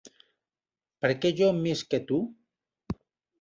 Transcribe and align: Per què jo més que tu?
Per 1.05 1.11
què 1.25 1.31
jo 1.41 1.51
més 1.59 1.85
que 1.93 2.01
tu? 2.09 2.19